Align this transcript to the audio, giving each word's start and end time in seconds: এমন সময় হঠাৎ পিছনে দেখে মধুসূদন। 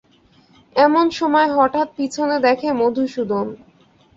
এমন 0.75 1.05
সময় 1.11 1.49
হঠাৎ 1.57 1.87
পিছনে 1.97 2.35
দেখে 2.47 2.69
মধুসূদন। 2.73 3.47